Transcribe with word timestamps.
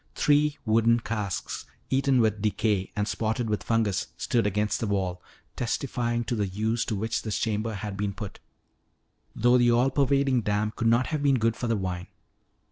Three 0.15 0.57
wooden 0.65 1.01
casks 1.01 1.67
eaten 1.91 2.21
with 2.21 2.41
decay 2.41 2.91
and 2.95 3.07
spotted 3.07 3.47
with 3.51 3.61
fungus 3.61 4.07
stood 4.17 4.47
against 4.47 4.79
the 4.79 4.87
wall, 4.87 5.21
testifying 5.55 6.23
to 6.23 6.33
the 6.35 6.47
use 6.47 6.83
to 6.85 6.95
which 6.95 7.21
this 7.21 7.37
chamber 7.37 7.75
had 7.75 7.97
been 7.97 8.15
put, 8.15 8.39
though 9.35 9.59
the 9.59 9.69
all 9.71 9.91
pervading 9.91 10.41
damp 10.41 10.75
could 10.75 10.87
not 10.87 11.05
have 11.13 11.21
been 11.21 11.37
good 11.37 11.55
for 11.55 11.67
the 11.67 11.77
wine. 11.77 12.07